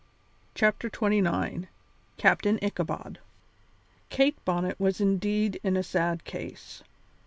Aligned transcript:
CHAPTER 0.55 0.89
XXIX 0.89 1.67
CAPTAIN 2.17 2.57
ICHABOD 2.63 3.19
Kate 4.09 4.45
Bonnet 4.45 4.79
was 4.79 4.99
indeed 4.99 5.59
in 5.63 5.77
a 5.77 5.83
sad 5.83 6.25
case. 6.25 6.81